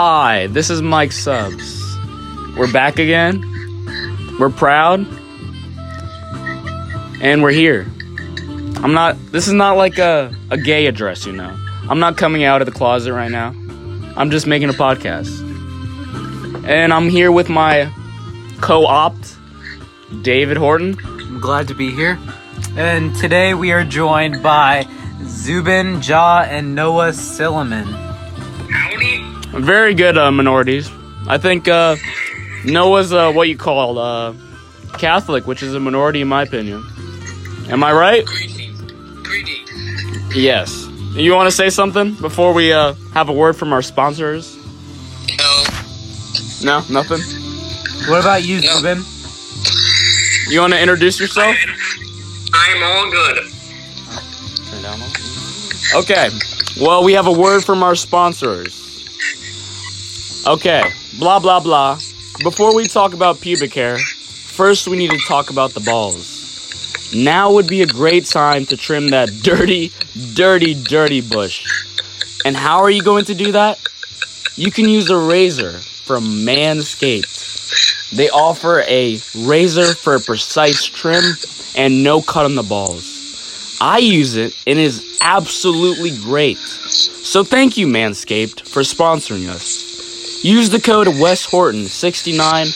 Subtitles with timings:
[0.00, 1.82] Hi, this is Mike Subs.
[2.56, 3.42] We're back again.
[4.38, 5.00] We're proud.
[7.20, 7.84] And we're here.
[8.76, 11.52] I'm not, this is not like a, a gay address, you know.
[11.90, 13.48] I'm not coming out of the closet right now.
[14.16, 15.36] I'm just making a podcast.
[16.64, 17.92] And I'm here with my
[18.60, 19.34] co opt,
[20.22, 20.96] David Horton.
[21.04, 22.20] I'm glad to be here.
[22.76, 24.86] And today we are joined by
[25.24, 28.07] Zubin Jah and Noah Silliman.
[29.58, 30.90] Very good uh, minorities.
[31.26, 31.96] I think uh,
[32.64, 34.34] Noah's uh, what you call uh,
[34.98, 36.84] Catholic, which is a minority in my opinion.
[37.68, 38.24] Am I right?
[38.24, 38.72] Greedy.
[39.22, 39.64] Greedy
[40.34, 40.86] Yes.
[41.12, 44.56] You want to say something before we uh, have a word from our sponsors?
[45.36, 45.64] No,
[46.62, 47.20] No, nothing.
[48.08, 48.76] What about you, No.
[48.76, 49.02] Zubin?
[50.52, 51.56] You want to introduce yourself?
[52.54, 53.38] I'm all good.
[54.70, 55.10] Turn down one.
[55.96, 56.30] Okay.
[56.80, 58.87] Well, we have a word from our sponsors.
[60.48, 60.82] Okay.
[61.18, 61.96] Blah blah blah.
[62.42, 67.12] Before we talk about pubic hair, first we need to talk about the balls.
[67.14, 69.92] Now would be a great time to trim that dirty,
[70.32, 71.68] dirty, dirty bush.
[72.46, 73.78] And how are you going to do that?
[74.54, 75.72] You can use a razor
[76.06, 78.16] from Manscaped.
[78.16, 81.24] They offer a razor for precise trim
[81.76, 83.76] and no cut on the balls.
[83.82, 86.56] I use it and it is absolutely great.
[86.56, 89.87] So thank you, Manscaped, for sponsoring us.
[90.42, 92.66] Use the code Wes Horton sixty nine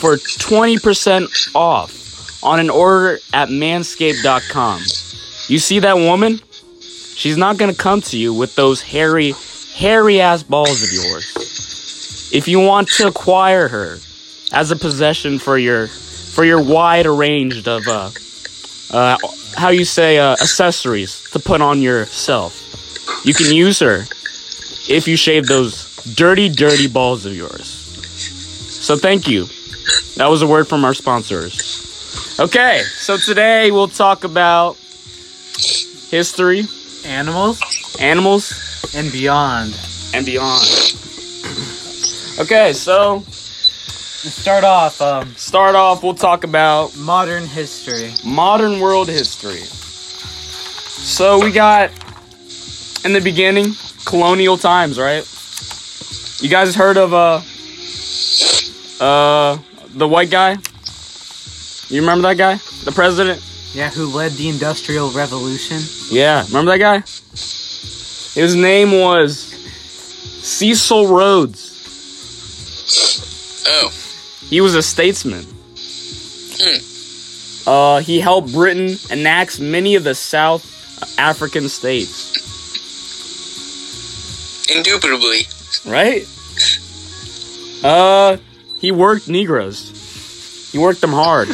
[0.00, 4.80] for 20% off on an order at manscaped.com.
[5.48, 6.40] You see that woman?
[6.80, 9.34] She's not gonna come to you with those hairy,
[9.74, 12.30] hairy ass balls of yours.
[12.32, 13.98] If you want to acquire her
[14.52, 18.10] as a possession for your for your wide range of uh,
[18.92, 19.16] uh,
[19.56, 22.60] how you say uh, accessories to put on yourself.
[23.24, 24.04] You can use her
[24.88, 25.83] if you shave those
[26.14, 27.66] dirty, dirty balls of yours.
[27.66, 29.46] So thank you.
[30.16, 32.36] That was a word from our sponsors.
[32.38, 34.76] Okay, so today we'll talk about
[36.10, 36.64] history,
[37.06, 37.60] Animals
[38.00, 39.78] animals, and beyond.
[40.14, 40.64] and beyond.
[42.40, 48.12] Okay, so To start off, um, start off, we'll talk about modern history.
[48.24, 49.60] modern world history.
[49.60, 51.90] So we got
[53.04, 53.74] in the beginning
[54.06, 55.24] colonial times, right?
[56.44, 57.40] You guys heard of uh
[59.02, 59.56] uh
[59.94, 60.58] the white guy?
[61.88, 62.56] You remember that guy?
[62.84, 63.42] The president?
[63.72, 65.78] Yeah, who led the Industrial Revolution?
[66.10, 66.98] Yeah, remember that guy?
[68.38, 69.38] His name was
[70.44, 71.70] Cecil Rhodes.
[73.66, 73.90] Oh,
[74.50, 75.46] He was a statesman.
[77.66, 80.62] Uh, he helped Britain annex many of the South
[81.18, 82.32] African states.
[84.68, 85.46] indubitably.
[85.86, 86.26] Right?
[87.82, 88.38] Uh,
[88.78, 90.70] he worked Negroes.
[90.72, 91.48] He worked them hard.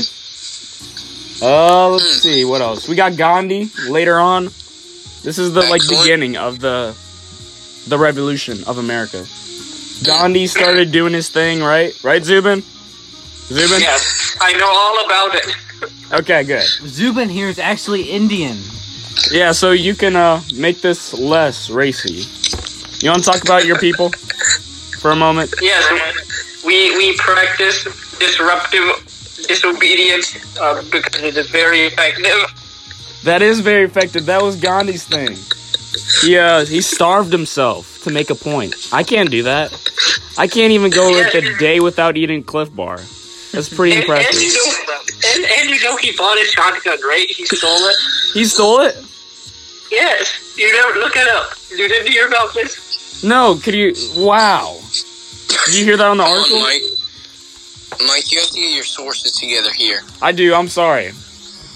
[1.43, 2.89] Uh, let's see what else.
[2.89, 4.45] We got Gandhi later on.
[5.23, 6.97] This is the like beginning of the
[7.89, 9.25] the revolution of America.
[10.05, 11.93] Gandhi started doing his thing, right?
[12.03, 12.63] Right, Zubin?
[12.63, 13.81] Zubin?
[13.81, 16.21] Yes, I know all about it.
[16.21, 16.63] Okay, good.
[16.87, 18.57] Zubin here is actually Indian.
[19.31, 22.25] Yeah, so you can uh make this less racy.
[23.03, 24.11] You want to talk about your people
[25.01, 25.55] for a moment?
[25.61, 25.85] Yes,
[26.65, 27.85] we we practice
[28.19, 29.07] disruptive
[29.49, 32.41] disobedience uh, because it is very effective.
[33.25, 34.27] That is very effective.
[34.27, 35.37] That was Gandhi's thing.
[36.23, 38.75] He uh he starved himself to make a point.
[38.93, 39.73] I can't do that.
[40.39, 42.99] I can't even go like a day without eating Clif Bar.
[43.53, 44.87] That's pretty And, and, you impressive.
[44.87, 44.95] know,
[45.35, 47.27] and, and you know he bought a shotgun, right?
[47.29, 47.97] He stole it.
[48.35, 48.95] He stole it?
[49.91, 51.51] Yes, you never look it up.
[51.71, 52.90] You didn't hear about this?
[53.23, 54.79] No, could you wow.
[55.67, 56.57] Did you hear that on the article?
[56.57, 56.83] on, Mike.
[58.07, 60.01] Mike, you have to get your sources together here.
[60.23, 61.13] I do, I'm sorry.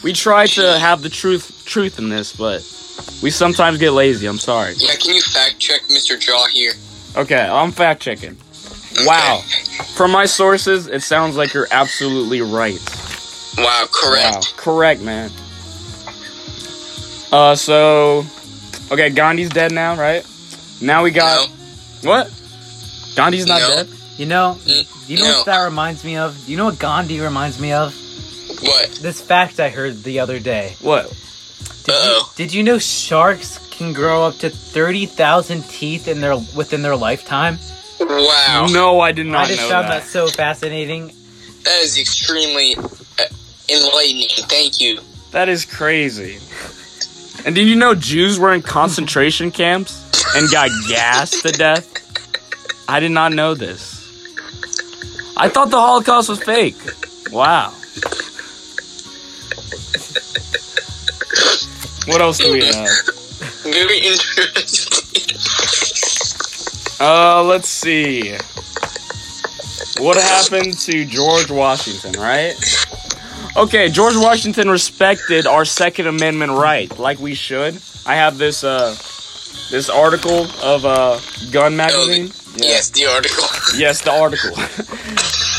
[0.02, 2.62] We try to have the truth truth in this, but
[3.22, 4.26] we sometimes get lazy.
[4.26, 4.74] I'm sorry.
[4.78, 6.18] Yeah, can you fact check Mr.
[6.18, 6.72] Jaw here?
[7.16, 8.36] Okay, I'm fact checking.
[8.92, 9.06] Okay.
[9.06, 9.42] Wow.
[9.96, 12.78] From my sources, it sounds like you're absolutely right.
[13.58, 14.56] Wow, Wow, correct.
[14.56, 15.30] correct, man.
[17.32, 18.24] Uh, so,
[18.92, 20.24] okay, Gandhi's dead now, right?
[20.80, 21.48] Now we got
[22.02, 22.30] what?
[23.16, 23.68] Gandhi's not No.
[23.68, 23.88] dead.
[24.16, 25.36] You know, Mm, you know no.
[25.38, 26.48] what that reminds me of?
[26.48, 27.94] You know what Gandhi reminds me of?
[28.60, 28.90] What?
[29.02, 30.76] This fact I heard the other day.
[30.80, 31.12] What?
[31.84, 36.82] Did you, did you know sharks can grow up to 30,000 teeth in their within
[36.82, 37.58] their lifetime?
[38.00, 38.66] Wow.
[38.70, 40.02] No, I did not I just know found that.
[40.02, 41.08] that so fascinating.
[41.64, 43.22] That is extremely uh,
[43.68, 44.28] enlightening.
[44.48, 45.00] Thank you.
[45.32, 46.38] That is crazy.
[47.44, 50.03] And did you know Jews were in concentration camps
[50.34, 51.90] and got gassed to death?
[52.88, 54.02] I did not know this.
[55.36, 56.76] I thought the Holocaust was fake.
[57.32, 57.72] Wow.
[62.06, 62.88] What else do we have?
[63.62, 65.38] Very interesting.
[67.00, 68.36] Uh, let's see.
[69.98, 72.54] What happened to George Washington, right?
[73.56, 77.80] Okay, George Washington respected our Second Amendment right, like we should.
[78.04, 78.96] I have this uh
[79.74, 81.18] this article of uh
[81.50, 82.30] Gun magazine.
[82.56, 83.44] Yes, the article.
[83.76, 84.50] Yes, the article.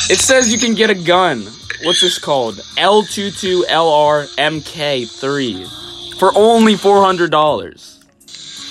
[0.09, 1.41] it says you can get a gun.
[1.83, 2.56] What's this called?
[2.77, 7.29] L22LR MK3 for only $400.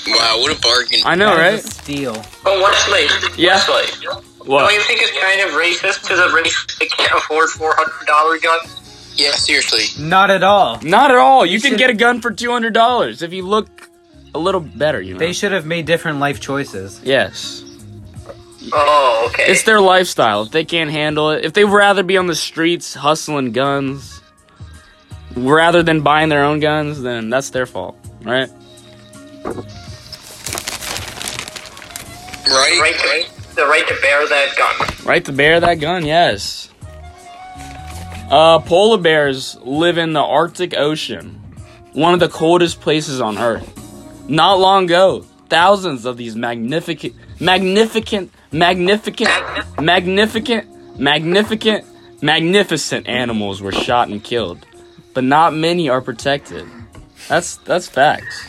[0.08, 1.00] Wow, what a bargain.
[1.05, 1.55] I know, That right?
[1.58, 2.14] is a steal.
[2.43, 3.05] But Wesley,
[3.37, 3.56] Yeah.
[3.56, 3.87] Wesley,
[4.46, 8.06] don't you think it's kind of racist to the race that can't afford four hundred
[8.06, 9.12] dollar guns?
[9.14, 9.85] Yeah, seriously.
[10.02, 10.81] Not at all.
[10.82, 11.44] Not at all.
[11.44, 13.69] You can should- get a gun for $200 if you look
[14.35, 15.19] a little better, you know.
[15.19, 17.01] They should have made different life choices.
[17.03, 17.63] yes.
[18.73, 19.45] Oh, okay.
[19.53, 20.45] It's their lifestyle.
[20.45, 24.23] If they can't handle it, if they'd rather be on the streets hustling guns
[25.37, 28.49] rather than buying their own guns, then that's their fault, right?
[29.45, 29.57] right,
[32.81, 35.07] right, to, the right to bear that gun.
[35.07, 36.71] Right to bear that gun, yes.
[38.31, 41.39] Uh, polar bears live in the Arctic Ocean,
[41.93, 43.84] one of the coldest places on Earth.
[44.29, 49.31] Not long ago, thousands of these magnificent, magnificent, magnificent,
[49.81, 51.85] magnificent, magnificent,
[52.23, 54.67] magnificent animals were shot and killed,
[55.12, 56.67] but not many are protected.
[57.29, 58.49] That's that's facts.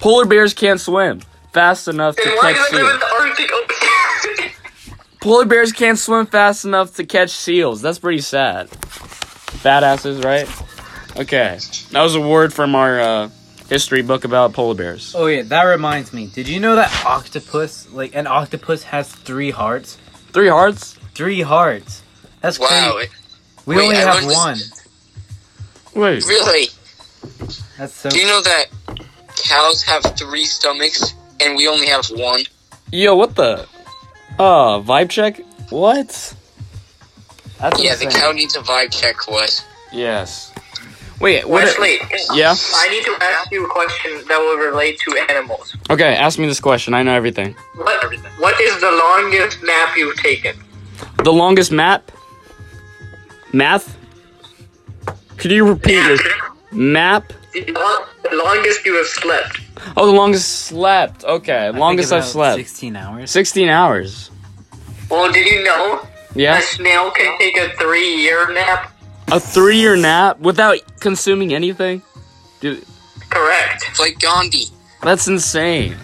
[0.00, 1.20] Polar bears can't swim
[1.52, 3.00] fast enough to catch do they live in seals.
[3.00, 4.52] the Arctic Ocean?
[5.20, 7.80] Polar bears can't swim fast enough to catch seals.
[7.80, 8.68] That's pretty sad.
[9.62, 10.48] Badasses, right?
[11.16, 11.58] Okay.
[11.92, 13.30] That was a word from our uh,
[13.72, 15.14] history book about polar bears.
[15.16, 16.26] Oh yeah, that reminds me.
[16.26, 19.96] Did you know that octopus, like an octopus, has three hearts?
[20.32, 20.94] Three hearts?
[21.14, 22.02] Three hearts.
[22.42, 23.10] That's wow, crazy.
[23.64, 24.82] We Wait, only I have learned this-
[25.94, 26.02] one.
[26.02, 26.24] Wait.
[26.26, 26.68] really?
[27.78, 28.10] That's so.
[28.10, 28.66] Do you know that
[29.36, 32.42] cows have three stomachs and we only have one?
[32.90, 33.66] Yo, what the?
[34.38, 35.40] Uh, vibe check?
[35.70, 36.34] What?
[37.58, 39.64] That's Yeah, the cow needs a vibe check, What?
[39.92, 40.51] Yes.
[41.20, 41.64] Wait, what?
[41.64, 41.98] Wesley,
[42.34, 42.54] Yeah?
[42.74, 45.76] I need to ask you a question that will relate to animals.
[45.90, 46.94] Okay, ask me this question.
[46.94, 47.54] I know everything.
[47.76, 50.56] What What is the longest nap you've taken?
[51.22, 52.10] The longest map?
[53.52, 53.96] Math?
[55.36, 56.20] Could you repeat this?
[56.72, 57.32] map?
[57.52, 59.60] The lo- the longest you have slept.
[59.96, 61.22] Oh, the longest slept.
[61.24, 62.56] Okay, I think longest I've slept.
[62.56, 63.30] Sixteen hours.
[63.30, 64.30] 16 hours.
[65.10, 66.58] Well, did you know Yeah.
[66.58, 68.91] a snail can take a three-year nap?
[69.32, 72.02] A three year nap without consuming anything?
[72.60, 72.84] Dude,
[73.30, 73.82] Correct.
[73.88, 74.64] It's like Gandhi.
[75.02, 75.96] that's insane.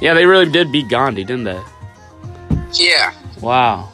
[0.00, 1.60] Yeah, they really did beat Gandhi, didn't they?
[2.74, 3.12] Yeah.
[3.40, 3.90] Wow.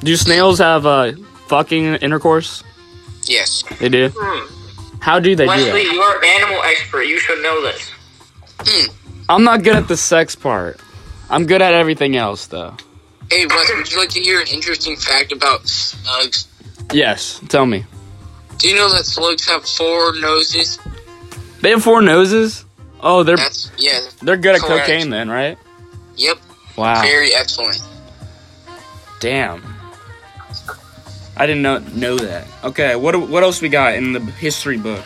[0.00, 1.12] Do snails have uh,
[1.46, 2.62] fucking intercourse?
[3.24, 3.64] Yes.
[3.80, 4.10] They do.
[4.14, 4.98] Hmm.
[5.00, 5.94] How do they do Wesley, that?
[5.94, 7.04] you're an animal expert.
[7.04, 7.90] You should know this.
[8.60, 8.92] Hmm.
[9.30, 10.78] I'm not good at the sex part.
[11.30, 12.76] I'm good at everything else, though.
[13.32, 16.46] Hey, Wes, would you like to hear an interesting fact about slugs?
[16.92, 17.86] Yes, tell me.
[18.58, 20.78] Do you know that slugs have four noses?
[21.62, 22.66] They have four noses?
[23.00, 24.00] Oh, they're That's yeah.
[24.20, 25.56] they're good at cocaine then, right?
[26.16, 26.36] Yep.
[26.76, 27.00] Wow.
[27.00, 27.80] Very excellent.
[29.18, 29.64] Damn.
[31.34, 32.46] I didn't know know that.
[32.64, 35.02] Okay, what what else we got in the history book?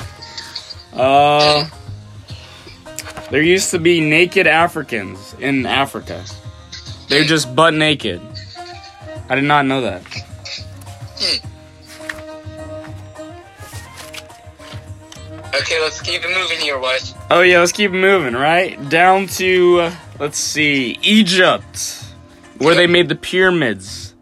[0.93, 1.69] Uh
[3.31, 6.25] There used to be naked Africans in Africa.
[7.09, 8.21] They're just butt naked.
[9.29, 10.03] I did not know that.
[15.55, 17.15] Okay, let's keep it moving here, Wes.
[17.31, 18.89] Oh yeah, let's keep moving, right?
[18.89, 22.05] Down to uh, let's see, Egypt,
[22.59, 24.15] where they made the pyramids.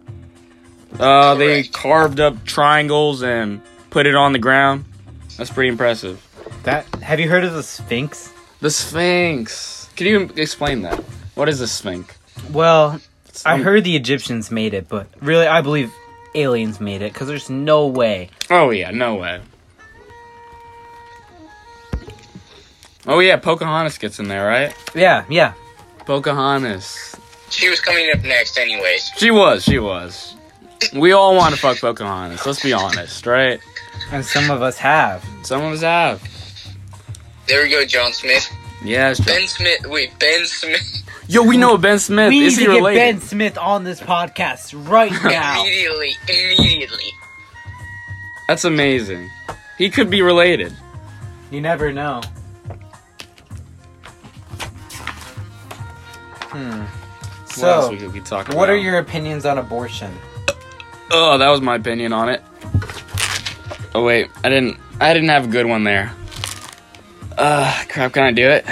[0.99, 3.61] Uh, they carved up triangles and
[3.91, 4.85] put it on the ground.
[5.37, 6.25] That's pretty impressive.
[6.63, 8.33] That have you heard of the Sphinx?
[8.61, 9.89] The Sphinx.
[9.97, 10.99] Can you explain that?
[11.35, 12.17] What is a Sphinx?
[12.51, 13.01] Well,
[13.45, 15.93] I Um, heard the Egyptians made it, but really, I believe
[16.35, 18.31] aliens made it because there's no way.
[18.51, 19.41] Oh yeah, no way.
[23.07, 24.75] Oh yeah, Pocahontas gets in there, right?
[24.95, 25.53] Yeah, yeah.
[26.07, 27.15] Pocahontas.
[27.51, 29.11] She was coming up next, anyways.
[29.17, 30.35] She was, she was.
[30.95, 32.45] We all want to fuck Pocahontas.
[32.47, 33.61] Let's be honest, right?
[34.11, 35.25] And some of us have.
[35.43, 36.23] Some of us have.
[37.47, 38.51] There we go, John Smith.
[38.85, 39.19] Yes.
[39.21, 39.87] Ben Smith.
[39.87, 41.03] Wait, Ben Smith.
[41.27, 42.29] Yo, we know Ben Smith.
[42.29, 42.99] we Is need he to get related?
[42.99, 45.63] Ben Smith on this podcast right now.
[45.63, 46.13] Immediately.
[46.29, 47.13] Immediately.
[48.47, 49.31] That's amazing.
[49.79, 50.73] He could be related.
[51.51, 52.21] you never know.
[56.51, 56.81] Hmm.
[56.81, 58.75] what else So, we could be talking what about?
[58.75, 60.13] are your opinions on abortion?
[61.11, 62.43] Oh, that was my opinion on it.
[63.95, 64.79] Oh wait, I didn't.
[65.01, 66.13] I didn't have a good one there.
[67.37, 68.13] Uh, crap.
[68.13, 68.65] Can I do it?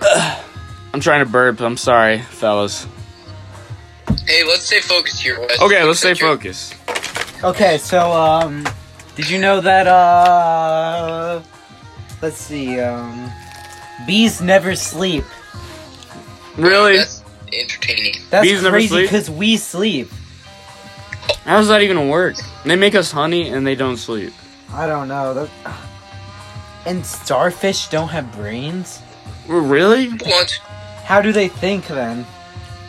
[0.00, 0.44] Ugh.
[0.92, 1.60] I'm trying to burp.
[1.60, 2.86] I'm sorry, fellas.
[4.26, 5.60] Hey, let's stay focused here, Wes.
[5.60, 6.74] Okay, let's stay focused.
[7.44, 8.66] Okay, so um,
[9.14, 11.42] did you know that uh,
[12.20, 13.30] let's see, um,
[14.06, 15.24] bees never sleep.
[16.56, 16.96] Really?
[16.96, 18.14] That's entertaining.
[18.30, 20.08] That's Bees crazy because we sleep.
[21.44, 22.36] How does that even work?
[22.64, 24.32] They make us honey and they don't sleep.
[24.72, 25.34] I don't know.
[25.34, 25.48] That...
[26.86, 29.00] And starfish don't have brains.
[29.46, 30.08] Really?
[30.08, 30.50] What?
[31.04, 32.26] How do they think then?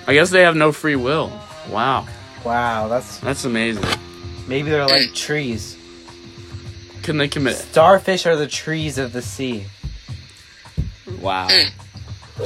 [0.07, 1.31] I guess they have no free will.
[1.69, 2.07] Wow,
[2.43, 3.85] Wow, that's that's amazing.
[4.47, 5.15] maybe they're like mm.
[5.15, 5.77] trees.
[7.03, 7.55] Can they commit?
[7.55, 9.65] Starfish are the trees of the sea.
[11.21, 11.47] Wow.
[11.47, 11.71] Mm.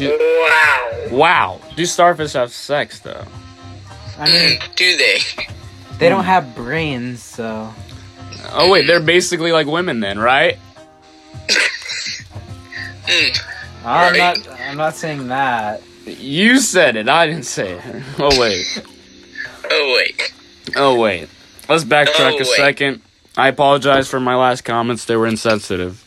[0.02, 1.18] Wow.
[1.18, 1.62] Wow.
[1.76, 3.26] Do starfish have sex though?
[4.18, 5.20] I mean, mm, Do they?
[6.00, 7.74] they don't have brains, so
[8.52, 10.58] Oh wait, they're basically like women then, right?
[13.06, 13.40] Mm.
[13.86, 14.18] I'm Right.
[14.48, 14.60] not.
[14.62, 15.82] I'm not saying that.
[16.06, 17.10] You said it.
[17.10, 17.82] I didn't say it.
[18.20, 18.82] Oh wait.
[19.70, 20.34] Oh wait.
[20.76, 21.30] Oh wait.
[21.70, 23.02] Let's backtrack Oh, a second.
[23.38, 25.06] I apologize for my last comments.
[25.06, 26.04] They were insensitive.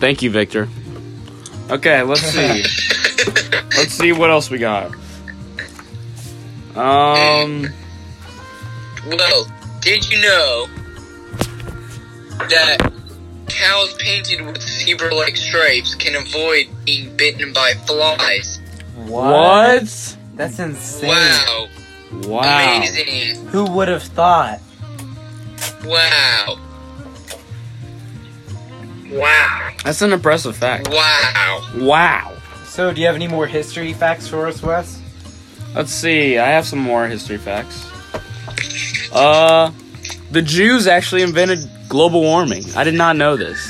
[0.00, 0.68] Thank you, Victor.
[1.70, 2.64] Okay, let's see.
[3.76, 4.90] let's see what else we got.
[6.74, 7.68] Um.
[9.06, 9.46] Well,
[9.80, 10.66] did you know
[12.48, 12.92] that
[13.60, 18.58] cows painted with zebra-like stripes can avoid being bitten by flies?
[18.96, 20.16] What?
[20.34, 21.10] That's insane.
[21.10, 21.68] Wow.
[22.24, 22.76] Wow.
[22.78, 23.46] Amazing.
[23.48, 24.60] Who would have thought?
[25.84, 26.58] Wow.
[29.10, 29.70] Wow.
[29.84, 30.88] That's an impressive fact.
[30.88, 31.70] Wow.
[31.76, 32.36] Wow.
[32.64, 35.02] So, do you have any more history facts for us, Wes?
[35.74, 36.38] Let's see.
[36.38, 37.86] I have some more history facts.
[39.12, 39.72] Uh,
[40.30, 41.58] the Jews actually invented
[41.88, 42.64] global warming.
[42.76, 43.60] I did not know this.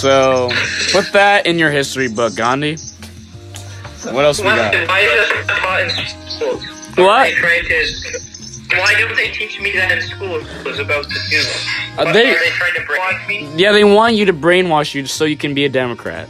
[0.00, 0.50] So,
[0.92, 2.76] put that in your history book, Gandhi.
[4.04, 4.72] What else we got?
[4.88, 7.04] Why is this taught in school?
[7.04, 7.24] What?
[7.24, 8.20] They try to.
[8.78, 10.40] Why don't they teach me that in school?
[10.64, 11.42] Was about to do.
[11.98, 13.48] Uh, they- are they trying to brainwash me?
[13.56, 16.28] Yeah, they want you to brainwash you so you can be a Democrat.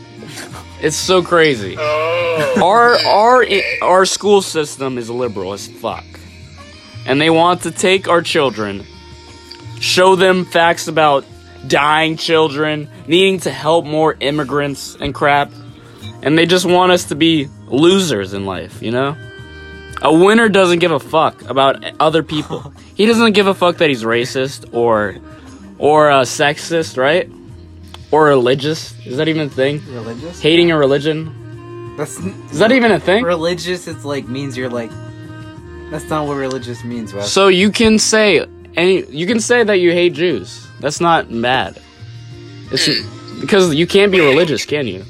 [0.80, 1.76] It's so crazy.
[1.78, 2.54] Oh.
[2.64, 3.44] Our our
[3.82, 6.04] our school system is liberal as fuck,
[7.06, 8.86] and they want to take our children,
[9.80, 11.24] show them facts about
[11.66, 15.50] dying children, needing to help more immigrants and crap,
[16.22, 18.82] and they just want us to be losers in life.
[18.82, 19.16] You know,
[20.02, 22.72] a winner doesn't give a fuck about other people.
[23.00, 25.16] He doesn't give a fuck that he's racist or
[25.78, 27.30] or uh, sexist, right?
[28.10, 28.92] Or religious.
[29.06, 29.80] Is that even a thing?
[29.94, 30.38] Religious?
[30.38, 31.96] Hating a religion.
[31.96, 33.24] That's Is that even a thing?
[33.24, 33.88] religious.
[33.88, 34.90] It's like means you're like.
[35.90, 37.32] That's not what religious means, Wes.
[37.32, 38.44] So you can say
[38.76, 40.66] any you can say that you hate Jews.
[40.80, 41.80] That's not bad.
[42.72, 43.40] It's hmm.
[43.40, 45.04] because you can't be religious, can you?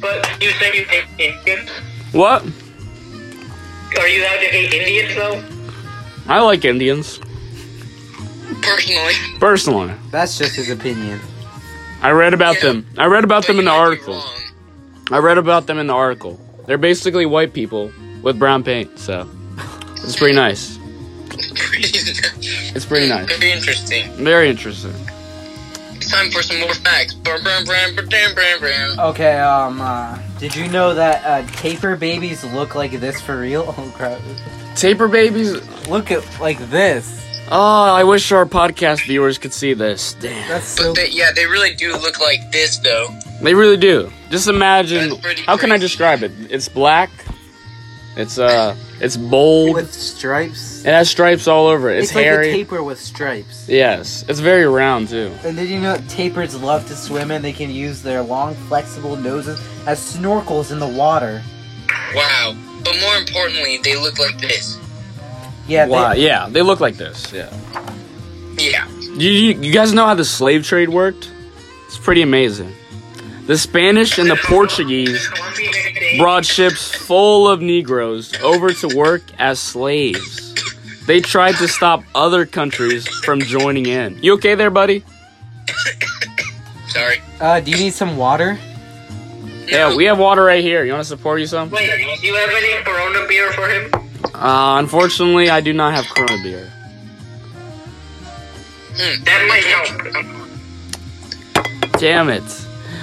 [0.00, 1.70] But you say you hate Indians?
[2.12, 2.42] What?
[3.98, 5.42] Are you allowed to hate Indians though?
[6.28, 7.18] I like Indians
[8.62, 9.14] Personally.
[9.40, 9.94] personally.
[10.10, 11.20] That's just his opinion.
[12.00, 12.72] I read about Yeah.
[12.72, 12.86] them.
[12.98, 14.24] I read about them in the But you might be article.
[15.10, 16.40] I read about them in the article.
[16.66, 17.92] They're basically white people
[18.22, 19.28] with brown paint, so
[20.04, 20.78] it's pretty nice.
[22.74, 23.26] It's pretty nice.
[23.38, 24.10] Very interesting.
[24.12, 24.94] Very interesting.
[25.92, 27.14] It's time for some more facts.
[28.98, 33.62] Okay, um, uh, did you know that uh, tapir babies look like this for real?
[33.78, 34.20] Oh crap!
[34.74, 35.52] Tapir babies.
[35.88, 37.20] Look at like this.
[37.50, 40.14] Oh, I wish our podcast viewers could see this.
[40.14, 40.48] Damn.
[40.48, 40.94] That's so.
[40.94, 43.08] But they, yeah, they really do look like this though.
[43.42, 44.10] They really do.
[44.30, 45.10] Just imagine.
[45.10, 46.32] That's pretty How can I describe it?
[46.50, 47.10] It's black.
[48.16, 49.74] It's uh, it's bold.
[49.74, 50.84] with stripes.
[50.84, 51.98] It has stripes all over it.
[51.98, 52.50] It's, It's, like hairy.
[52.50, 53.68] a tapir with stripes.
[53.68, 55.32] yes, it's very round too.
[55.44, 59.16] And did you know tapirs love to swim and they can use their long, flexible
[59.16, 61.42] noses as snorkels in the water?
[62.14, 62.54] Wow.
[62.84, 64.78] But more importantly, they look like this.
[65.68, 66.12] Yeah, they- Wow.
[66.12, 67.32] Yeah, they look like this.
[67.32, 67.52] Yeah.
[68.58, 68.88] Yeah.
[69.00, 71.30] You, you, you guys know how the slave trade worked?
[71.86, 72.72] It's pretty amazing.
[73.46, 75.28] The Spanish and the Portuguese
[76.16, 80.54] brought ships full of Negroes over to work as slaves.
[81.06, 84.22] They tried to stop other countries from joining in.
[84.22, 85.04] You okay there, buddy?
[86.86, 87.20] Sorry.
[87.40, 88.56] Uh, do you need some water?
[89.66, 90.84] Yeah, we have water right here.
[90.84, 91.68] You want to support you some?
[91.70, 93.90] Wait, do you have any Corona beer for him?
[94.34, 96.70] Uh, unfortunately, I do not have Corona beer.
[98.94, 99.64] Hmm, that might
[101.82, 101.92] help.
[101.98, 102.44] Damn it.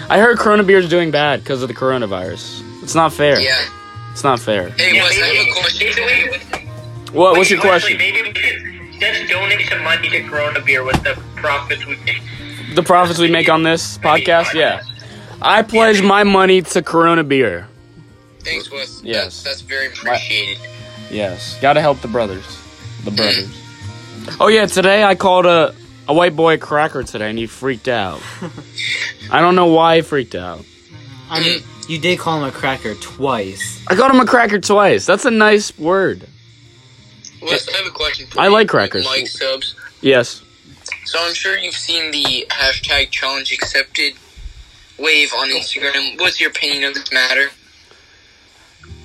[0.09, 2.63] I heard Corona beer is doing bad because of the coronavirus.
[2.81, 3.39] It's not fair.
[3.39, 3.63] Yeah.
[4.11, 4.69] It's not fair.
[4.69, 5.87] Hey, Yeah, Wes, I have a question.
[5.87, 6.69] basically-
[7.11, 7.37] What?
[7.37, 7.97] What's your question?
[7.97, 12.21] Maybe we could just donate some money to Corona Beer with the profits we make.
[12.75, 14.53] The profits we make on this podcast?
[14.53, 14.81] Yeah.
[15.41, 17.67] I pledge my money to Corona Beer.
[18.41, 19.01] Thanks, Wes.
[19.03, 19.43] Yes.
[19.43, 20.57] That's, that's very appreciated.
[21.11, 21.57] Yes.
[21.61, 22.45] Gotta help the brothers.
[23.05, 23.15] The mm.
[23.15, 24.37] brothers.
[24.39, 25.73] Oh, yeah, today I called a,
[26.09, 28.21] a white boy a cracker today and he freaked out.
[29.31, 30.65] I don't know why he freaked out.
[31.29, 33.81] I mean, you did call him a cracker twice.
[33.87, 35.05] I called him a cracker twice.
[35.05, 36.27] That's a nice word.
[37.41, 38.51] Wes, I have a question for I you.
[38.51, 39.05] like crackers.
[39.05, 39.75] Mike subs.
[40.01, 40.41] Yes.
[41.05, 44.13] So I'm sure you've seen the hashtag challenge accepted
[44.97, 46.19] wave on Instagram.
[46.19, 47.49] What's your opinion of this matter?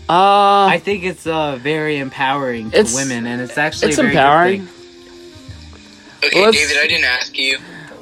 [0.08, 4.02] Uh, I think it's uh, very empowering to It's- women, and it's actually it's a
[4.02, 4.66] very good empowering.
[4.66, 4.73] thing.
[6.22, 7.58] Okay, Let's- David, I didn't ask you.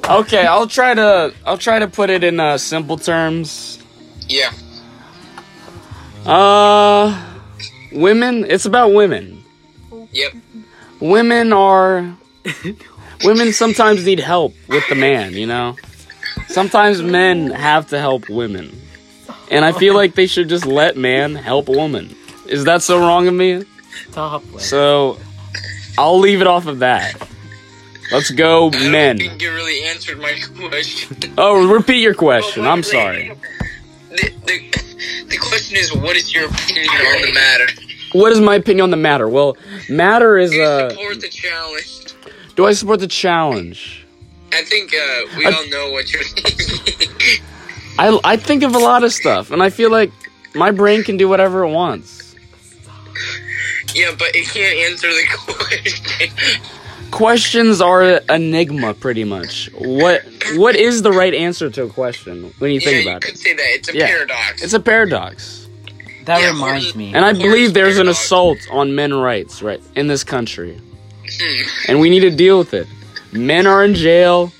[0.09, 3.79] Okay, I'll try to I'll try to put it in uh, simple terms.
[4.27, 4.51] Yeah.
[6.25, 7.21] Uh,
[7.91, 8.45] women.
[8.49, 9.43] It's about women.
[10.11, 10.33] Yep.
[10.99, 12.15] Women are.
[13.23, 15.33] women sometimes need help with the man.
[15.33, 15.77] You know.
[16.49, 18.75] Sometimes men have to help women,
[19.49, 22.15] and I feel like they should just let man help woman.
[22.47, 23.63] Is that so wrong of me?
[24.11, 24.69] Topless.
[24.69, 25.17] So,
[25.97, 27.15] I'll leave it off of that.
[28.11, 29.17] Let's go, men.
[29.17, 30.33] don't think you really answered my
[30.69, 31.33] question.
[31.37, 32.65] Oh, repeat your question.
[32.65, 33.31] I'm sorry.
[34.11, 37.67] The, the, the question is, what is your opinion on the matter?
[38.13, 39.27] What is my opinion on the matter?
[39.27, 39.57] Well,
[39.89, 40.89] matter is Do you uh.
[40.91, 42.13] support the challenge?
[42.55, 44.05] Do I support the challenge?
[44.51, 47.43] I think uh, we I- all know what you're thinking.
[47.97, 50.11] I I think of a lot of stuff, and I feel like
[50.53, 52.35] my brain can do whatever it wants.
[53.95, 56.29] yeah, but it can't answer the question.
[57.13, 59.69] Questions are enigma, pretty much.
[59.77, 60.23] What
[60.55, 63.35] what is the right answer to a question when you yeah, think you about could
[63.35, 63.37] it?
[63.39, 63.67] say that.
[63.75, 64.07] It's a Yeah.
[64.07, 64.63] paradox.
[64.63, 65.67] It's a paradox,
[66.25, 67.13] That Yeah, reminds me.
[67.13, 70.73] and I believe it's there's an assault on men rights right in this country,
[71.39, 71.61] Hmm.
[71.87, 72.87] and we need to deal with it.
[73.31, 74.51] Men are in jail.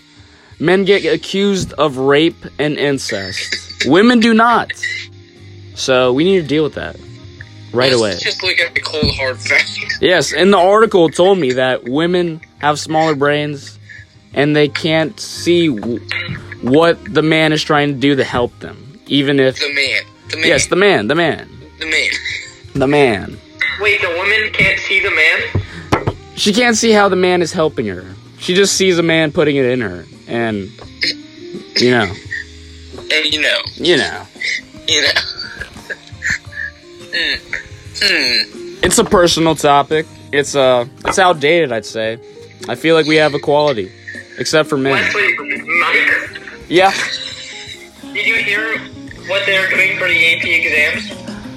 [0.59, 3.47] Men get accused of rape and incest.
[3.87, 4.71] Women do not.
[5.75, 6.95] So we need to deal with that
[7.73, 8.17] right Let's away.
[8.19, 9.79] just look at the cold hard facts.
[10.01, 13.77] Yes, and the article told me that women have smaller brains
[14.33, 15.99] and they can't see w-
[16.61, 18.99] what the man is trying to do to help them.
[19.07, 19.59] Even if.
[19.59, 20.01] The man.
[20.29, 20.45] The man.
[20.47, 22.09] Yes, the man, the man, the man.
[22.73, 23.37] the man.
[23.79, 26.07] Wait, the woman can't see the man?
[26.35, 28.03] She can't see how the man is helping her.
[28.39, 30.05] She just sees a man putting it in her.
[30.27, 30.69] And,
[31.77, 32.11] you know,
[33.11, 33.59] And you know.
[33.75, 34.23] you know.
[34.87, 35.09] You know.
[37.13, 37.62] hmm.
[38.05, 38.79] Hmm.
[38.83, 40.05] It's a personal topic.
[40.33, 42.19] It's uh, it's outdated, I'd say.
[42.67, 43.91] I feel like we have equality,
[44.37, 44.93] except for men.
[44.93, 46.91] Mike, Yeah,
[48.13, 48.77] did you hear
[49.27, 51.11] what they're doing for the AP exams?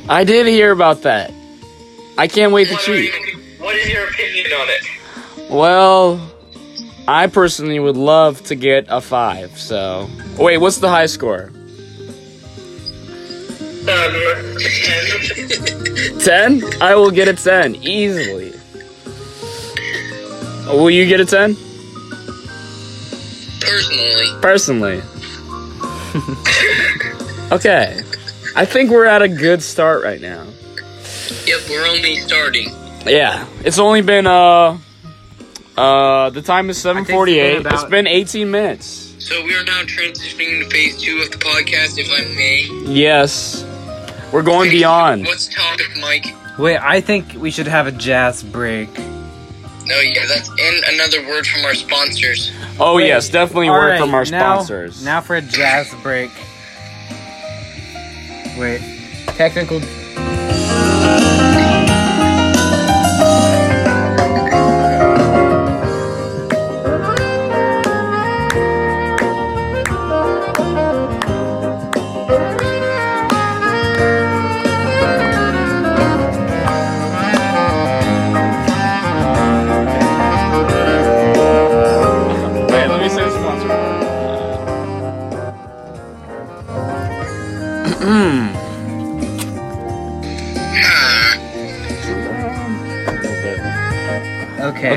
[0.08, 1.32] I did hear about that.
[2.18, 3.12] I can't wait to What, are cheat.
[3.14, 5.50] you, what is your opinion on it?
[5.50, 6.20] Well,
[7.08, 9.58] I personally would love to get a five.
[9.58, 11.50] So, wait, what's the high score?
[13.88, 14.12] Um,
[16.18, 16.18] 10.
[16.18, 16.62] Ten?
[16.82, 18.52] I will get a ten easily.
[20.66, 21.54] Will you get a ten?
[23.60, 24.40] Personally.
[24.42, 25.02] Personally.
[27.52, 28.00] okay.
[28.56, 30.46] I think we're at a good start right now.
[31.46, 32.70] Yep, we're only starting.
[33.06, 34.78] Yeah, it's only been uh
[35.76, 37.62] uh the time is think it's 7:48.
[37.62, 39.14] been It's about- been 18 minutes.
[39.18, 42.66] So we are now transitioning to phase two of the podcast, if I may.
[42.92, 43.64] Yes.
[44.32, 45.24] We're going Okay, beyond.
[45.24, 46.26] What's the topic, Mike?
[46.58, 48.88] Wait, I think we should have a jazz break.
[48.98, 52.50] No, yeah, that's and another word from our sponsors.
[52.80, 55.04] Oh Wait, yes, definitely all word right, from our now- sponsors.
[55.04, 56.30] Now for a jazz break.
[58.58, 58.80] Wait,
[59.36, 59.80] technical.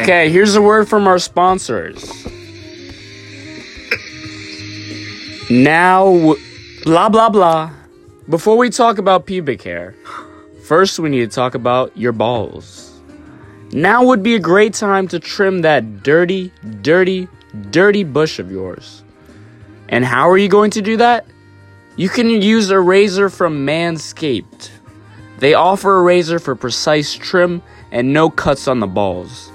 [0.09, 0.31] Okay.
[0.31, 2.03] Here's a word from our sponsors.
[5.51, 6.33] Now,
[6.83, 7.69] blah blah blah.
[8.27, 9.93] Before we talk about pubic hair,
[10.65, 12.99] first we need to talk about your balls.
[13.71, 17.27] Now would be a great time to trim that dirty, dirty,
[17.69, 19.03] dirty bush of yours.
[19.89, 21.27] And how are you going to do that?
[21.97, 24.71] You can use a razor from Manscaped.
[25.37, 29.51] They offer a razor for precise trim and no cuts on the balls.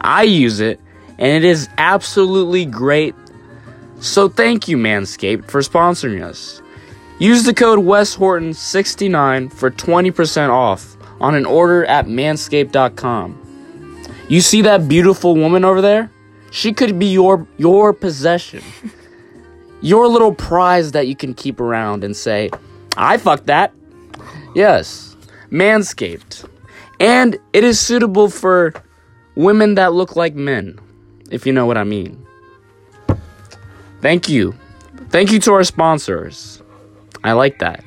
[0.00, 0.80] I use it,
[1.18, 3.14] and it is absolutely great.
[4.00, 6.62] So thank you, Manscaped, for sponsoring us.
[7.18, 13.44] Use the code WesHorton69 for 20% off on an order at manscaped.com.
[14.28, 16.10] You see that beautiful woman over there?
[16.50, 18.62] She could be your your possession.
[19.80, 22.50] your little prize that you can keep around and say,
[22.96, 23.72] "I fucked that."
[24.54, 25.16] Yes,
[25.50, 26.48] Manscaped.
[27.00, 28.72] And it is suitable for
[29.38, 30.78] women that look like men,
[31.30, 32.26] if you know what I mean.
[34.02, 34.54] Thank you.
[35.10, 36.60] Thank you to our sponsors.
[37.22, 37.84] I like that.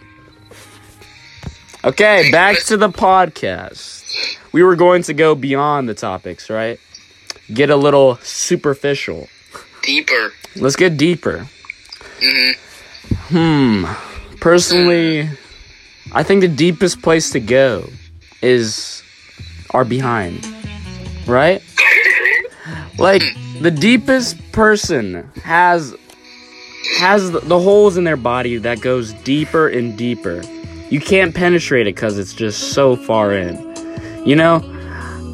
[1.84, 4.38] Okay, back to the podcast.
[4.54, 6.80] We were going to go beyond the topics, right?
[7.54, 9.28] Get a little superficial.
[9.84, 10.32] Deeper.
[10.56, 11.48] Let's get deeper.
[12.22, 12.52] hmm
[13.28, 13.86] Hmm.
[14.40, 15.30] Personally,
[16.14, 17.88] I think the deepest place to go
[18.42, 19.04] is
[19.72, 20.46] our behind.
[21.28, 21.62] Right?
[22.98, 23.24] Like
[23.62, 25.96] the deepest person has
[26.98, 30.42] has the, holes in their body that goes deeper and deeper.
[30.90, 33.58] You can't penetrate it cuz it's just so far in.
[34.26, 34.62] You know,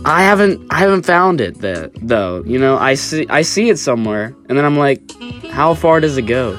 [0.05, 2.43] I haven't I haven't found it that though.
[2.45, 5.01] You know, I see I see it somewhere and then I'm like
[5.51, 6.57] how far does it go?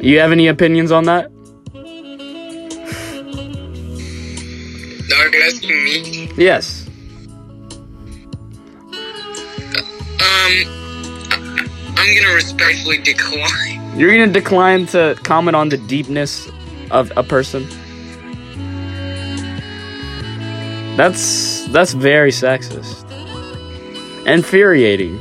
[0.00, 1.30] You have any opinions on that?
[6.42, 6.88] Yes.
[8.88, 10.54] Um,
[11.96, 13.96] I'm gonna respectfully decline.
[13.96, 16.50] You're gonna decline to comment on the deepness
[16.90, 17.64] of a person.
[20.96, 23.08] That's that's very sexist.
[24.26, 25.20] Infuriating.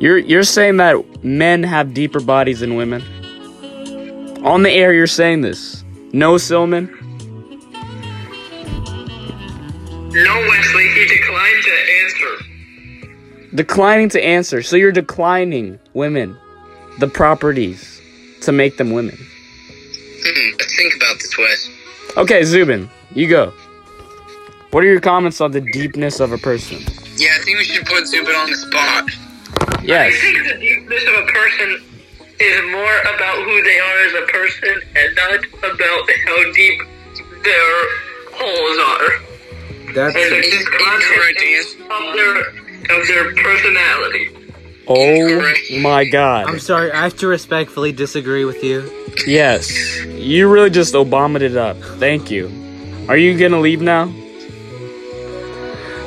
[0.00, 3.02] You're you're saying that men have deeper bodies than women.
[4.44, 5.82] On the air, you're saying this.
[6.12, 7.03] No, Silman.
[13.54, 14.62] Declining to answer.
[14.62, 16.36] So you're declining women
[16.98, 18.00] the properties
[18.42, 19.16] to make them women.
[19.16, 21.70] Hmm, think about this, Wes.
[22.16, 23.52] Okay, Zubin, you go.
[24.70, 26.78] What are your comments on the deepness of a person?
[27.16, 29.10] Yeah, I think we should put Zubin on the spot.
[29.84, 30.14] Yes.
[30.14, 31.82] I think the deepness of a person
[32.40, 36.82] is more about who they are as a person and not about how deep
[37.44, 37.74] their
[38.34, 39.94] holes are.
[39.94, 44.30] That's And it's just Incorrect content of their their personality.
[44.86, 46.46] Oh my god.
[46.46, 48.90] I'm sorry, I have to respectfully disagree with you.
[49.26, 49.70] Yes.
[50.04, 51.76] You really just Obama'd it up.
[51.98, 52.48] Thank you.
[53.08, 54.06] Are you gonna leave now?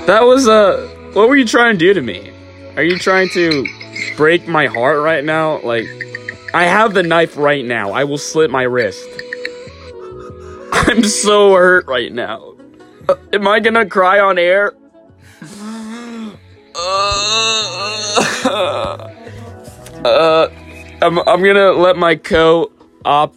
[0.05, 2.31] That was uh what were you trying to do to me?
[2.75, 3.65] Are you trying to
[4.15, 5.59] break my heart right now?
[5.61, 5.87] Like
[6.53, 7.91] I have the knife right now.
[7.91, 9.07] I will slit my wrist.
[10.71, 12.55] I'm so hurt right now.
[13.09, 14.73] Uh, am I gonna cry on air?
[16.79, 16.83] Uh,
[20.05, 20.47] uh,
[21.01, 22.71] I'm, I'm gonna let my co
[23.03, 23.35] op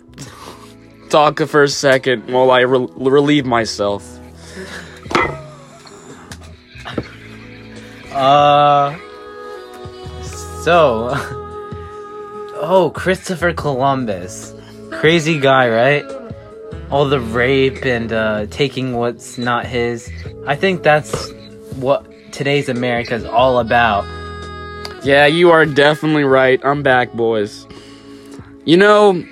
[1.09, 4.19] talk for a second while I re- relieve myself.
[8.13, 8.97] Uh.
[10.63, 11.37] So.
[12.63, 14.53] Oh, Christopher Columbus.
[14.91, 16.05] Crazy guy, right?
[16.91, 20.13] All the rape and uh, taking what's not his.
[20.47, 21.33] I think that's
[21.77, 24.05] what today's America is all about.
[25.05, 26.61] Yeah, you are definitely right.
[26.65, 27.67] I'm back, boys.
[28.65, 29.25] You know,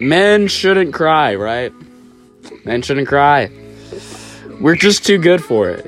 [0.00, 1.72] men shouldn't cry, right?
[2.64, 3.50] Men shouldn't cry.
[4.60, 5.86] We're just too good for it.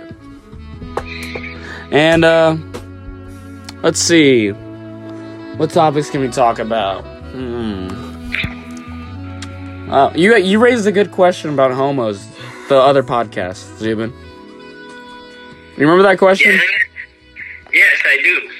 [1.92, 2.56] And, uh,
[3.82, 4.50] let's see.
[4.50, 7.04] What topics can we talk about?
[7.32, 7.88] Hmm.
[9.90, 12.24] Uh, you you raised a good question about homos,
[12.68, 14.12] the other podcast, Zubin.
[15.80, 16.60] You remember that question?
[17.72, 18.50] Yes, I do.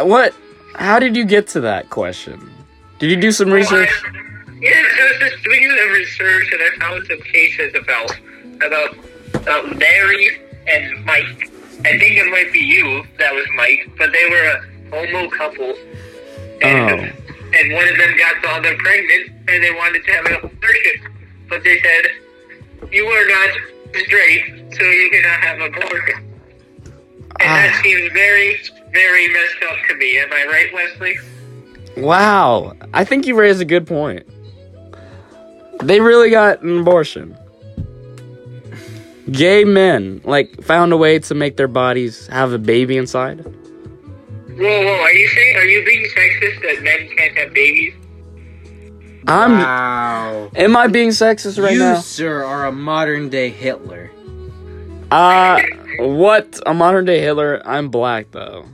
[0.00, 0.34] Uh, What?
[0.76, 2.40] How did you get to that question?
[3.00, 3.90] Did you do some research?
[4.60, 8.16] Yeah, I was just doing some research and I found some cases about
[8.64, 8.96] about
[9.34, 11.50] about Mary and Mike.
[11.84, 14.62] I think it might be you that was Mike, but they were a
[14.94, 15.74] homo couple.
[16.62, 17.58] And, Oh.
[17.58, 20.96] and one of them got saw them pregnant and they wanted to have an abortion.
[21.48, 22.04] But they said,
[22.92, 23.50] You are not
[24.06, 26.28] straight, so you cannot have an abortion.
[27.40, 27.54] And Ah.
[27.62, 28.58] that seems very,
[28.92, 30.18] very messed up to me.
[30.18, 31.18] Am I right, Wesley?
[31.96, 34.26] Wow, I think you raised a good point.
[35.82, 37.36] They really got an abortion.
[39.30, 43.44] Gay men, like, found a way to make their bodies have a baby inside.
[43.44, 47.94] Whoa, whoa, are you saying, are you being sexist that men can't have babies?
[49.28, 49.52] I'm.
[49.52, 50.50] wow.
[50.56, 51.96] Am I being sexist right you, now?
[51.96, 54.10] You, sir, are a modern day Hitler.
[55.12, 55.60] Uh,
[55.98, 56.58] what?
[56.64, 57.60] A modern day Hitler?
[57.66, 58.64] I'm black though.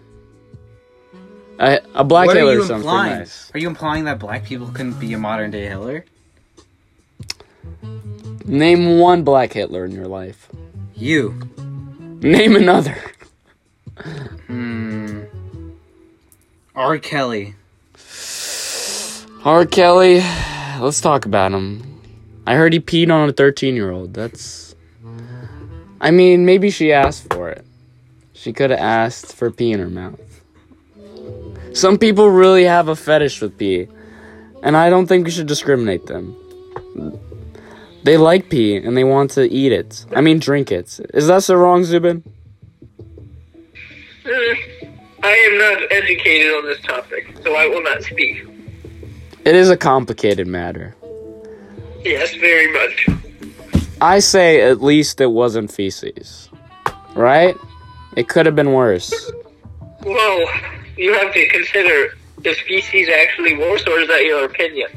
[1.58, 3.50] A, a black what Hitler sounds pretty nice.
[3.52, 6.04] Are you implying that black people couldn't be a modern day Hitler?
[8.44, 10.48] Name one black Hitler in your life.
[10.94, 11.34] You.
[12.20, 12.96] Name another.
[14.46, 15.24] Hmm.
[16.76, 16.98] R.
[16.98, 17.56] Kelly.
[19.44, 19.66] R.
[19.66, 20.20] Kelly.
[20.78, 22.00] Let's talk about him.
[22.46, 24.14] I heard he peed on a 13 year old.
[24.14, 24.76] That's.
[26.00, 27.64] I mean, maybe she asked for it.
[28.32, 30.20] She could have asked for pee in her mouth.
[31.74, 33.88] Some people really have a fetish with pee,
[34.62, 36.36] and I don't think we should discriminate them.
[38.04, 40.06] They like pee and they want to eat it.
[40.14, 40.98] I mean, drink it.
[41.12, 42.22] Is that so wrong, Zubin?
[44.24, 44.30] Uh,
[45.22, 48.46] I am not educated on this topic, so I will not speak.
[49.44, 50.94] It is a complicated matter.
[52.04, 53.27] Yes, very much.
[54.00, 56.48] I say at least it wasn't feces.
[57.14, 57.56] Right?
[58.16, 59.12] It could have been worse.
[60.04, 60.48] Well,
[60.96, 64.88] you have to consider is feces actually worse, or is that your opinion?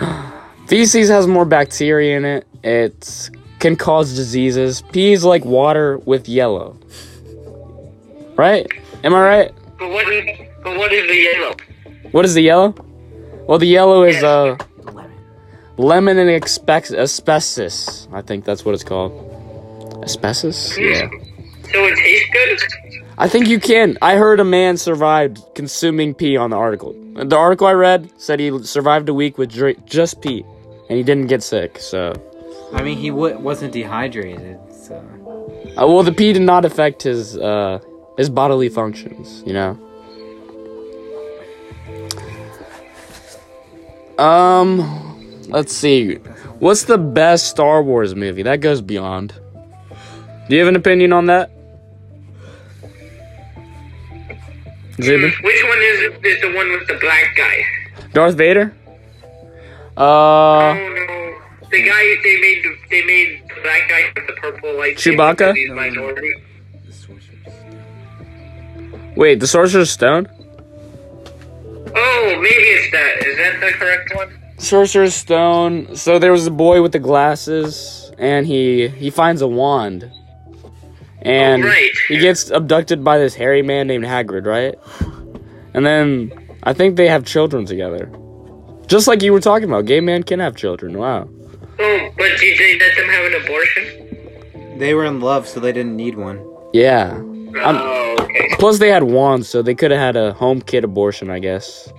[0.66, 2.46] Feces has more bacteria in it.
[2.62, 4.82] It can cause diseases.
[4.92, 6.78] Pee is like water with yellow.
[8.36, 8.66] Right?
[9.04, 9.52] Am I right?
[9.78, 11.56] But what is, but what is the yellow?
[12.12, 12.74] What is the yellow?
[13.46, 14.56] Well, the yellow is uh
[15.76, 18.08] lemon and expect asbestos.
[18.12, 19.12] I think that's what it's called.
[20.02, 20.76] Asbestos?
[20.78, 21.08] Yeah.
[21.72, 23.02] So it tastes good?
[23.18, 23.96] I think you can.
[24.02, 26.94] I heard a man survived consuming pee on the article.
[27.14, 30.44] The article I read said he survived a week with dr- just pee,
[30.88, 31.78] and he didn't get sick.
[31.78, 32.12] So,
[32.74, 34.96] I mean, he w- wasn't dehydrated, so.
[34.96, 37.78] uh, well, the pee did not affect his uh,
[38.18, 39.42] his bodily functions.
[39.46, 39.78] You know.
[44.18, 45.15] Um,
[45.48, 46.16] let's see.
[46.58, 48.42] What's the best Star Wars movie?
[48.42, 49.34] That goes beyond.
[50.48, 51.50] Do you have an opinion on that?
[54.98, 57.66] Which one is is the one with the black guy?
[58.12, 58.74] Darth Vader?
[59.96, 64.76] Uh, oh no, the guy they made they made the black guy with the purple
[64.78, 64.96] light.
[64.96, 65.54] Chewbacca?
[65.54, 66.32] He's minority.
[69.16, 70.28] wait, the Sorcerer's Stone?
[71.94, 73.26] Oh, maybe it's that.
[73.26, 74.45] Is that the correct one?
[74.58, 75.96] Sorcerer's Stone.
[75.96, 80.10] So there was a boy with the glasses, and he he finds a wand,
[81.22, 81.90] and Oh, right.
[82.08, 84.74] he gets abducted by this hairy man named Hagrid, right?
[85.74, 88.10] And then I think they have children together,
[88.86, 89.84] just like you were talking about.
[89.84, 90.96] Gay man can have children.
[90.98, 91.28] Wow.
[91.78, 94.78] Oh, but did they let them have an abortion?
[94.78, 96.40] They were in love, so they didn't need one.
[96.72, 97.12] Yeah.
[97.62, 98.48] I'm- oh, okay.
[98.58, 101.92] Plus, they had wands, so they could have had a home kid abortion, I guess.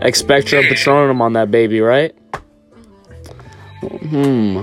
[0.00, 2.14] Expectrum Patronum on that baby, right?
[3.80, 4.62] Hmm.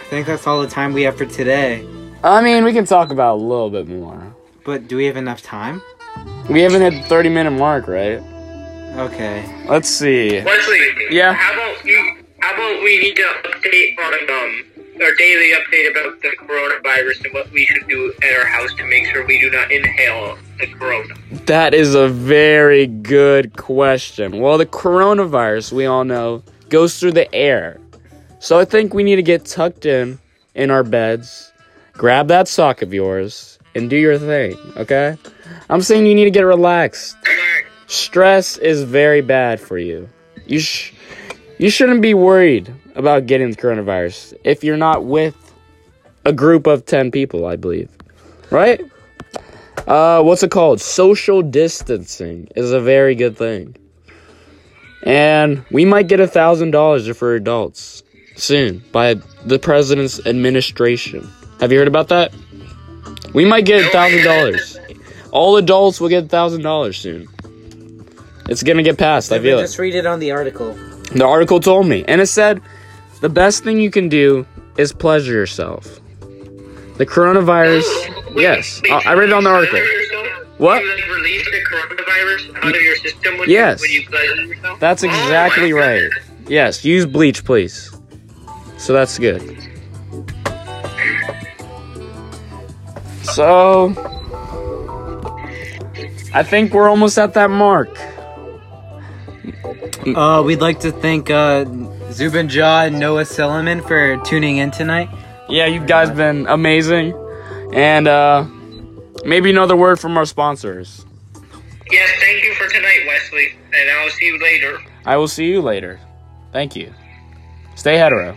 [0.00, 1.86] I think that's all the time we have for today.
[2.22, 4.34] I mean, we can talk about a little bit more.
[4.64, 5.82] But do we have enough time?
[6.48, 8.22] We haven't hit the 30 minute mark, right?
[8.96, 9.64] Okay.
[9.68, 10.40] Let's see.
[10.42, 10.80] Wesley.
[11.10, 11.32] Yeah.
[11.32, 12.16] How about you?
[12.40, 17.34] How about we need to update on um our daily update about the coronavirus and
[17.34, 20.66] what we should do at our house to make sure we do not inhale the
[20.66, 21.14] corona.
[21.46, 24.40] That is a very good question.
[24.40, 27.80] Well, the coronavirus, we all know, goes through the air.
[28.38, 30.18] So I think we need to get tucked in
[30.54, 31.52] in our beds,
[31.92, 35.16] grab that sock of yours, and do your thing, okay?
[35.70, 37.16] I'm saying you need to get relaxed.
[37.86, 40.08] Stress is very bad for you.
[40.46, 40.92] You sh-
[41.58, 45.36] you shouldn't be worried about getting the coronavirus if you're not with
[46.24, 47.90] a group of 10 people, I believe.
[48.50, 48.80] Right?
[49.86, 50.80] Uh, what's it called?
[50.80, 53.74] Social distancing is a very good thing.
[55.04, 58.04] And we might get a thousand dollars for adults
[58.36, 61.28] soon by the president's administration.
[61.60, 62.32] Have you heard about that?
[63.34, 64.78] We might get a thousand dollars.
[65.32, 67.26] All adults will get a thousand dollars soon.
[68.48, 69.32] It's gonna get passed.
[69.32, 69.62] I feel it.
[69.62, 70.74] Just read it on the article.
[71.14, 72.60] The article told me, and it said
[73.22, 74.44] the best thing you can do
[74.76, 76.00] is pleasure yourself.
[76.98, 77.86] The coronavirus,
[78.36, 79.80] yes, I I read it on the article.
[80.58, 80.82] What?
[83.48, 83.82] Yes.
[83.88, 84.76] you, you?
[84.78, 86.10] That's Oh exactly right.
[86.10, 86.50] goodness.
[86.50, 87.90] Yes, use bleach, please.
[88.76, 89.40] So that's good.
[93.22, 93.94] So,
[96.34, 97.88] I think we're almost at that mark.
[100.14, 101.64] Uh, we'd like to thank uh,
[102.12, 105.08] Zubin Jaw and Noah Silliman for tuning in tonight.
[105.48, 107.14] Yeah, you guys have been amazing,
[107.72, 108.44] and uh,
[109.24, 111.06] maybe another word from our sponsors.
[111.90, 114.78] Yes, thank you for tonight, Wesley, and I'll see you later.
[115.04, 115.98] I will see you later.
[116.52, 116.92] Thank you.
[117.74, 118.36] Stay hetero.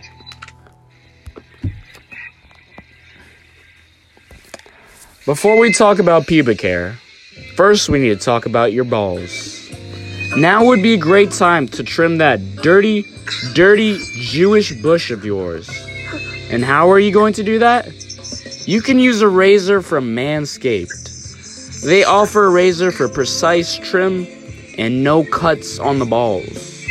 [5.26, 6.98] Before we talk about pubic hair,
[7.56, 9.65] first we need to talk about your balls.
[10.36, 13.06] Now would be a great time to trim that dirty,
[13.54, 15.66] dirty Jewish bush of yours.
[16.50, 17.88] And how are you going to do that?
[18.68, 21.82] You can use a razor from Manscaped.
[21.82, 24.26] They offer a razor for precise trim
[24.76, 26.84] and no cuts on the balls.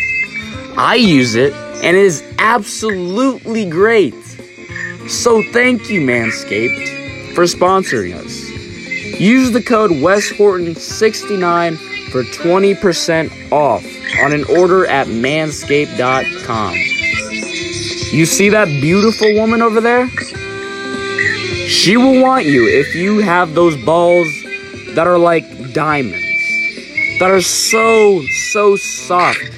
[0.75, 4.15] I use it and it is absolutely great.
[5.07, 8.49] So thank you, Manscaped, for sponsoring us.
[9.19, 13.83] Use the code WesHorton69 for 20% off
[14.23, 16.73] on an order at manscaped.com.
[18.15, 20.07] You see that beautiful woman over there?
[21.67, 24.27] She will want you if you have those balls
[24.93, 28.21] that are like diamonds, that are so,
[28.53, 29.51] so soft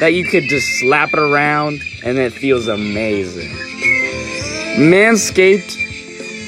[0.00, 3.50] that you could just slap it around and it feels amazing.
[4.78, 5.76] Manscaped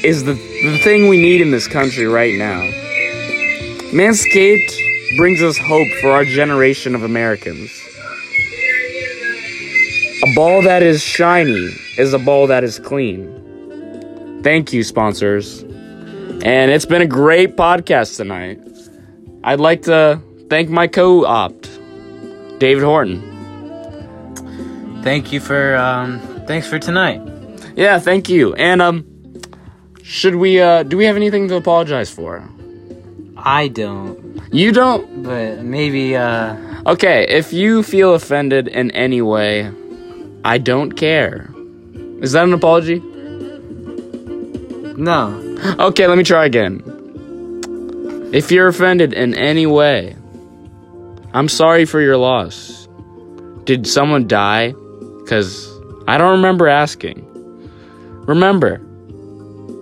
[0.03, 2.63] is the, the thing we need in this country right now.
[3.93, 4.73] Manscaped
[5.17, 7.71] brings us hope for our generation of Americans.
[10.25, 14.41] A ball that is shiny is a ball that is clean.
[14.43, 15.63] Thank you, sponsors.
[15.63, 18.61] And it's been a great podcast tonight.
[19.45, 21.69] I'd like to thank my co opt,
[22.59, 23.21] David Horton.
[25.03, 27.21] Thank you for um thanks for tonight.
[27.77, 28.55] Yeah, thank you.
[28.55, 29.05] And um
[30.03, 32.49] should we uh do we have anything to apologize for?
[33.45, 35.23] I don't, You don't?
[35.25, 39.71] but maybe uh Okay, if you feel offended in any way,
[40.45, 41.51] I don't care.
[42.21, 43.01] Is that an apology?
[44.97, 45.39] no.
[45.79, 46.83] Okay, let me try again.
[48.33, 50.17] If you're offended in any way,
[51.35, 52.89] I'm sorry for your loss.
[53.65, 54.73] Did someone die?
[55.23, 55.69] Because
[56.09, 57.25] I don't remember asking.
[58.27, 58.79] Remember,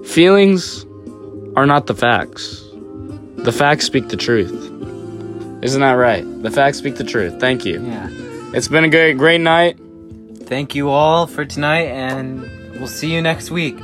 [0.05, 0.85] feelings
[1.57, 2.63] are not the facts.
[3.45, 4.53] The facts speak the truth.
[5.63, 6.25] Isn't that right?
[6.43, 7.41] The facts speak the truth.
[7.41, 7.85] Thank you.
[7.85, 8.09] Yeah.
[8.55, 9.79] It's been a great, great night.
[10.45, 12.43] Thank you all for tonight and
[12.75, 13.79] we'll see you next week.